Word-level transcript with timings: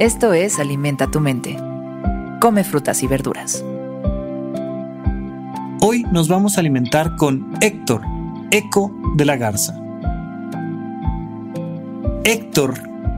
Esto 0.00 0.32
es 0.32 0.58
Alimenta 0.58 1.08
tu 1.08 1.20
mente. 1.20 1.56
Come 2.40 2.64
frutas 2.64 3.04
y 3.04 3.06
verduras. 3.06 3.64
Hoy 5.80 6.04
nos 6.10 6.26
vamos 6.26 6.56
a 6.56 6.60
alimentar 6.60 7.14
con 7.14 7.52
Héctor, 7.60 8.02
Eco 8.50 8.92
de 9.14 9.24
la 9.24 9.36
Garza. 9.36 9.80
Héctor 12.24 12.74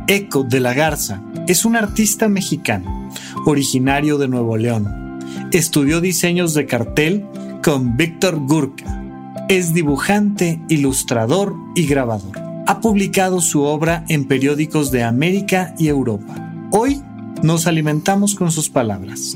Eco 0.07 0.45
de 0.45 0.61
la 0.61 0.75
Garza 0.75 1.23
es 1.47 1.65
un 1.65 1.77
artista 1.77 2.29
mexicano, 2.29 3.09
originario 3.47 4.19
de 4.19 4.29
Nuevo 4.29 4.59
León. 4.59 5.19
Estudió 5.53 6.03
diseños 6.03 6.53
de 6.53 6.67
cartel 6.67 7.25
con 7.65 7.97
Víctor 7.97 8.39
Gurka. 8.47 9.03
Es 9.49 9.73
dibujante, 9.73 10.61
ilustrador 10.69 11.55
y 11.75 11.87
grabador. 11.87 12.39
Ha 12.67 12.81
publicado 12.83 13.41
su 13.41 13.63
obra 13.63 14.05
en 14.09 14.27
periódicos 14.27 14.91
de 14.91 15.05
América 15.05 15.75
y 15.79 15.89
Europa. 15.89 16.46
Hoy 16.79 17.03
nos 17.43 17.67
alimentamos 17.67 18.35
con 18.35 18.53
sus 18.53 18.69
palabras. 18.69 19.35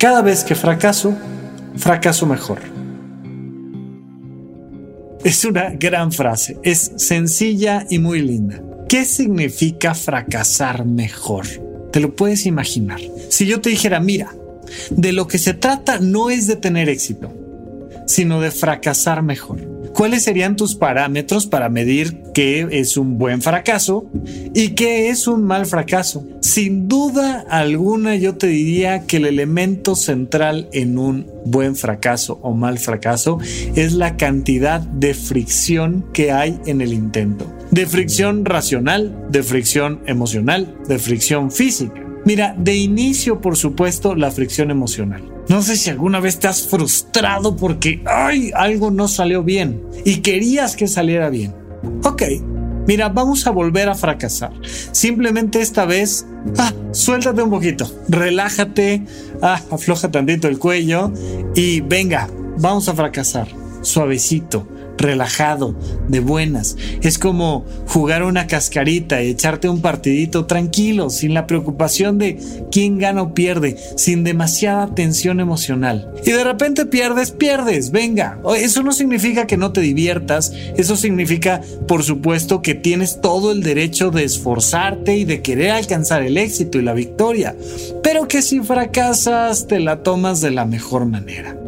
Cada 0.00 0.20
vez 0.20 0.42
que 0.42 0.56
fracaso, 0.56 1.16
fracaso 1.76 2.26
mejor. 2.26 2.58
Es 5.22 5.44
una 5.44 5.70
gran 5.70 6.10
frase, 6.10 6.58
es 6.64 6.90
sencilla 6.96 7.86
y 7.88 8.00
muy 8.00 8.20
linda. 8.20 8.60
¿Qué 8.88 9.04
significa 9.04 9.94
fracasar 9.94 10.84
mejor? 10.84 11.46
Te 11.92 12.00
lo 12.00 12.16
puedes 12.16 12.46
imaginar. 12.46 12.98
Si 13.28 13.46
yo 13.46 13.60
te 13.60 13.70
dijera, 13.70 14.00
mira, 14.00 14.34
de 14.90 15.12
lo 15.12 15.28
que 15.28 15.38
se 15.38 15.54
trata 15.54 16.00
no 16.00 16.30
es 16.30 16.48
de 16.48 16.56
tener 16.56 16.88
éxito, 16.88 17.32
sino 18.08 18.40
de 18.40 18.50
fracasar 18.50 19.22
mejor. 19.22 19.75
¿Cuáles 19.96 20.24
serían 20.24 20.56
tus 20.56 20.74
parámetros 20.74 21.46
para 21.46 21.70
medir 21.70 22.20
qué 22.34 22.68
es 22.70 22.98
un 22.98 23.16
buen 23.16 23.40
fracaso 23.40 24.10
y 24.54 24.74
qué 24.74 25.08
es 25.08 25.26
un 25.26 25.44
mal 25.44 25.64
fracaso? 25.64 26.22
Sin 26.42 26.86
duda 26.86 27.46
alguna 27.48 28.14
yo 28.14 28.36
te 28.36 28.46
diría 28.46 29.06
que 29.06 29.16
el 29.16 29.24
elemento 29.24 29.96
central 29.96 30.68
en 30.74 30.98
un 30.98 31.26
buen 31.46 31.76
fracaso 31.76 32.38
o 32.42 32.52
mal 32.52 32.78
fracaso 32.78 33.38
es 33.74 33.94
la 33.94 34.18
cantidad 34.18 34.80
de 34.80 35.14
fricción 35.14 36.04
que 36.12 36.30
hay 36.30 36.60
en 36.66 36.82
el 36.82 36.92
intento. 36.92 37.50
De 37.70 37.86
fricción 37.86 38.44
racional, 38.44 39.26
de 39.30 39.42
fricción 39.42 40.02
emocional, 40.04 40.76
de 40.86 40.98
fricción 40.98 41.50
física. 41.50 42.05
Mira, 42.26 42.56
de 42.58 42.74
inicio, 42.74 43.40
por 43.40 43.56
supuesto, 43.56 44.16
la 44.16 44.32
fricción 44.32 44.72
emocional. 44.72 45.22
No 45.48 45.62
sé 45.62 45.76
si 45.76 45.90
alguna 45.90 46.18
vez 46.18 46.40
te 46.40 46.48
has 46.48 46.66
frustrado 46.66 47.54
porque 47.54 48.02
ay, 48.04 48.50
algo 48.52 48.90
no 48.90 49.06
salió 49.06 49.44
bien 49.44 49.80
y 50.04 50.16
querías 50.16 50.74
que 50.74 50.88
saliera 50.88 51.30
bien. 51.30 51.54
Ok, 52.02 52.24
mira, 52.88 53.10
vamos 53.10 53.46
a 53.46 53.52
volver 53.52 53.88
a 53.88 53.94
fracasar. 53.94 54.50
Simplemente 54.90 55.60
esta 55.60 55.84
vez, 55.84 56.26
ah, 56.58 56.72
suéltate 56.90 57.42
un 57.42 57.50
poquito, 57.50 57.88
relájate, 58.08 59.04
ah, 59.40 59.60
afloja 59.70 60.10
tantito 60.10 60.48
el 60.48 60.58
cuello 60.58 61.12
y 61.54 61.80
venga, 61.80 62.28
vamos 62.58 62.88
a 62.88 62.94
fracasar. 62.94 63.46
Suavecito, 63.82 64.66
relajado, 64.98 65.74
de 66.08 66.20
buenas. 66.20 66.76
Es 67.02 67.18
como 67.18 67.64
jugar 67.86 68.22
una 68.22 68.46
cascarita 68.46 69.22
y 69.22 69.30
echarte 69.30 69.68
un 69.68 69.80
partidito 69.80 70.46
tranquilo, 70.46 71.10
sin 71.10 71.34
la 71.34 71.46
preocupación 71.46 72.18
de 72.18 72.38
quién 72.70 72.98
gana 72.98 73.22
o 73.22 73.34
pierde, 73.34 73.76
sin 73.96 74.24
demasiada 74.24 74.94
tensión 74.94 75.40
emocional. 75.40 76.12
Y 76.24 76.32
de 76.32 76.44
repente 76.44 76.86
pierdes, 76.86 77.30
pierdes, 77.30 77.90
venga. 77.90 78.38
Eso 78.56 78.82
no 78.82 78.92
significa 78.92 79.46
que 79.46 79.56
no 79.56 79.72
te 79.72 79.80
diviertas, 79.80 80.52
eso 80.76 80.96
significa, 80.96 81.60
por 81.86 82.02
supuesto, 82.02 82.62
que 82.62 82.74
tienes 82.74 83.20
todo 83.20 83.52
el 83.52 83.62
derecho 83.62 84.10
de 84.10 84.24
esforzarte 84.24 85.16
y 85.16 85.24
de 85.24 85.42
querer 85.42 85.70
alcanzar 85.70 86.22
el 86.22 86.36
éxito 86.36 86.78
y 86.78 86.82
la 86.82 86.94
victoria, 86.94 87.56
pero 88.02 88.28
que 88.28 88.42
si 88.42 88.60
fracasas 88.60 89.66
te 89.66 89.80
la 89.80 90.02
tomas 90.02 90.40
de 90.40 90.50
la 90.50 90.64
mejor 90.64 91.06
manera. 91.06 91.65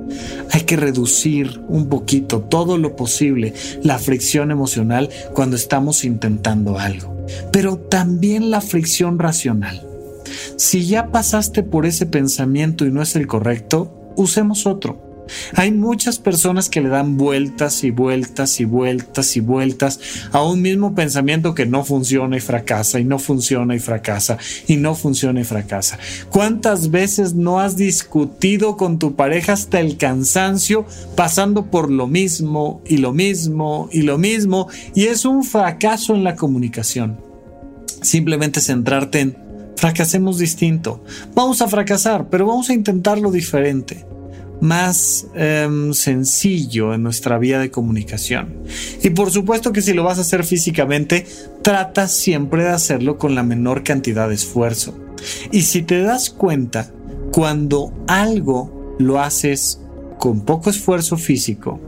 Hay 0.52 0.62
que 0.62 0.76
reducir 0.76 1.60
un 1.68 1.88
poquito, 1.88 2.40
todo 2.40 2.78
lo 2.78 2.96
posible, 2.96 3.54
la 3.82 3.98
fricción 3.98 4.50
emocional 4.50 5.08
cuando 5.32 5.56
estamos 5.56 6.04
intentando 6.04 6.78
algo, 6.78 7.26
pero 7.52 7.76
también 7.76 8.50
la 8.50 8.60
fricción 8.60 9.18
racional. 9.18 9.82
Si 10.56 10.86
ya 10.86 11.08
pasaste 11.08 11.62
por 11.62 11.86
ese 11.86 12.06
pensamiento 12.06 12.84
y 12.84 12.90
no 12.90 13.02
es 13.02 13.16
el 13.16 13.26
correcto, 13.26 14.12
usemos 14.16 14.66
otro. 14.66 15.07
Hay 15.54 15.72
muchas 15.72 16.18
personas 16.18 16.68
que 16.68 16.80
le 16.80 16.88
dan 16.88 17.16
vueltas 17.16 17.84
y 17.84 17.90
vueltas 17.90 18.60
y 18.60 18.64
vueltas 18.64 19.36
y 19.36 19.40
vueltas 19.40 20.00
a 20.32 20.42
un 20.42 20.62
mismo 20.62 20.94
pensamiento 20.94 21.54
que 21.54 21.66
no 21.66 21.84
funciona 21.84 22.36
y 22.36 22.40
fracasa 22.40 23.00
y 23.00 23.04
no 23.04 23.18
funciona 23.18 23.74
y 23.74 23.78
fracasa 23.78 24.38
y 24.66 24.76
no 24.76 24.94
funciona 24.94 25.40
y 25.40 25.44
fracasa. 25.44 25.98
¿Cuántas 26.30 26.90
veces 26.90 27.34
no 27.34 27.60
has 27.60 27.76
discutido 27.76 28.76
con 28.76 28.98
tu 28.98 29.14
pareja 29.14 29.52
hasta 29.52 29.80
el 29.80 29.96
cansancio 29.96 30.86
pasando 31.16 31.66
por 31.66 31.90
lo 31.90 32.06
mismo 32.06 32.82
y 32.86 32.98
lo 32.98 33.12
mismo 33.12 33.88
y 33.92 34.02
lo 34.02 34.18
mismo 34.18 34.68
y 34.94 35.04
es 35.04 35.24
un 35.24 35.44
fracaso 35.44 36.14
en 36.14 36.24
la 36.24 36.36
comunicación? 36.36 37.18
Simplemente 38.02 38.60
centrarte 38.60 39.20
en 39.20 39.36
fracasemos 39.76 40.38
distinto. 40.38 41.04
Vamos 41.34 41.62
a 41.62 41.68
fracasar, 41.68 42.28
pero 42.28 42.46
vamos 42.46 42.68
a 42.68 42.74
intentarlo 42.74 43.30
diferente 43.30 44.04
más 44.60 45.26
em, 45.34 45.92
sencillo 45.92 46.94
en 46.94 47.02
nuestra 47.02 47.38
vía 47.38 47.58
de 47.58 47.70
comunicación. 47.70 48.64
Y 49.02 49.10
por 49.10 49.30
supuesto 49.30 49.72
que 49.72 49.82
si 49.82 49.92
lo 49.92 50.04
vas 50.04 50.18
a 50.18 50.22
hacer 50.22 50.44
físicamente, 50.44 51.26
trata 51.62 52.08
siempre 52.08 52.64
de 52.64 52.70
hacerlo 52.70 53.18
con 53.18 53.34
la 53.34 53.42
menor 53.42 53.84
cantidad 53.84 54.28
de 54.28 54.34
esfuerzo. 54.34 54.98
Y 55.50 55.62
si 55.62 55.82
te 55.82 56.00
das 56.00 56.30
cuenta, 56.30 56.90
cuando 57.32 57.92
algo 58.06 58.96
lo 58.98 59.20
haces 59.20 59.80
con 60.18 60.40
poco 60.40 60.70
esfuerzo 60.70 61.16
físico, 61.16 61.80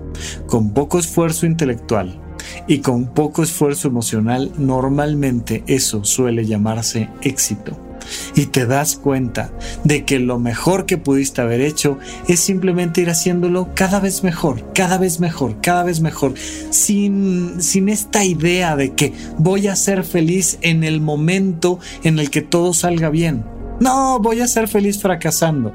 con 0.47 0.72
poco 0.72 0.98
esfuerzo 0.98 1.47
intelectual 1.47 2.20
y 2.66 2.78
con 2.78 3.12
poco 3.14 3.42
esfuerzo 3.42 3.88
emocional, 3.88 4.52
normalmente 4.58 5.64
eso 5.66 6.04
suele 6.04 6.47
llamarse 6.47 7.08
éxito 7.22 7.89
y 8.34 8.46
te 8.46 8.66
das 8.66 8.96
cuenta 8.96 9.50
de 9.84 10.04
que 10.04 10.18
lo 10.18 10.38
mejor 10.38 10.86
que 10.86 10.98
pudiste 10.98 11.41
haber 11.41 11.60
hecho 11.60 11.98
es 12.28 12.41
simplemente 12.41 13.00
ir 13.00 13.10
haciéndolo 13.10 13.68
cada 13.74 14.00
vez 14.00 14.22
mejor, 14.22 14.72
cada 14.72 14.98
vez 14.98 15.20
mejor, 15.20 15.60
cada 15.60 15.84
vez 15.84 16.00
mejor, 16.00 16.34
sin, 16.70 17.60
sin 17.62 17.88
esta 17.88 18.24
idea 18.24 18.76
de 18.76 18.94
que 18.94 19.12
voy 19.38 19.69
a 19.69 19.76
ser 19.76 20.04
feliz 20.04 20.58
en 20.62 20.84
el 20.84 21.00
momento 21.00 21.78
en 22.02 22.19
el 22.19 22.30
que 22.30 22.42
todo 22.42 22.72
salga 22.72 23.10
bien. 23.10 23.44
No, 23.80 24.19
voy 24.20 24.40
a 24.40 24.46
ser 24.46 24.69
feliz 24.69 25.00
fracasando, 25.00 25.72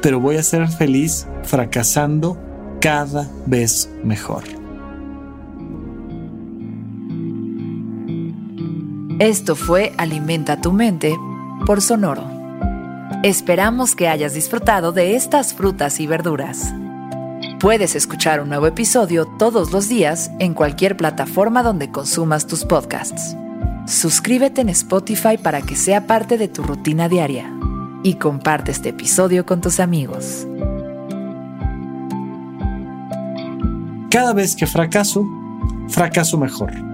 pero 0.00 0.18
voy 0.20 0.36
a 0.36 0.42
ser 0.42 0.68
feliz 0.68 1.26
fracasando 1.44 2.36
cada 2.80 3.30
vez 3.46 3.88
mejor. 4.02 4.42
Esto 9.20 9.54
fue 9.54 9.92
Alimenta 9.96 10.60
tu 10.60 10.72
mente 10.72 11.16
por 11.64 11.80
Sonoro. 11.80 12.30
Esperamos 13.22 13.94
que 13.94 14.08
hayas 14.08 14.34
disfrutado 14.34 14.92
de 14.92 15.16
estas 15.16 15.54
frutas 15.54 15.98
y 16.00 16.06
verduras. 16.06 16.74
Puedes 17.58 17.94
escuchar 17.94 18.40
un 18.40 18.50
nuevo 18.50 18.66
episodio 18.66 19.26
todos 19.38 19.72
los 19.72 19.88
días 19.88 20.30
en 20.38 20.54
cualquier 20.54 20.96
plataforma 20.96 21.62
donde 21.62 21.90
consumas 21.90 22.46
tus 22.46 22.64
podcasts. 22.64 23.36
Suscríbete 23.86 24.60
en 24.60 24.68
Spotify 24.70 25.38
para 25.38 25.62
que 25.62 25.76
sea 25.76 26.06
parte 26.06 26.36
de 26.36 26.48
tu 26.48 26.62
rutina 26.62 27.08
diaria 27.08 27.50
y 28.02 28.14
comparte 28.14 28.70
este 28.70 28.90
episodio 28.90 29.46
con 29.46 29.60
tus 29.60 29.80
amigos. 29.80 30.46
Cada 34.10 34.32
vez 34.32 34.54
que 34.54 34.66
fracaso, 34.66 35.26
fracaso 35.88 36.38
mejor. 36.38 36.93